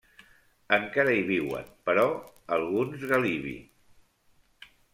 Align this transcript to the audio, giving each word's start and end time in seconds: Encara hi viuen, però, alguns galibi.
Encara 0.77 1.13
hi 1.17 1.21
viuen, 1.27 1.69
però, 1.89 2.05
alguns 2.57 3.07
galibi. 3.13 3.55